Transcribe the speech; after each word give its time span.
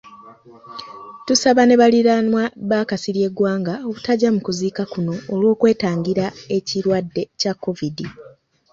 Tusaba 1.25 1.61
ne 1.65 1.75
baliraanwa 1.81 2.43
ba 2.69 2.79
Kasirye 2.89 3.27
Gwanga 3.37 3.73
obutajja 3.87 4.29
mu 4.35 4.41
kuziika 4.45 4.83
kuno 4.93 5.13
olw'okwetangira 5.33 6.25
ekirwadde 6.57 7.23
kya 7.39 7.53
Kovidi. 7.63 8.05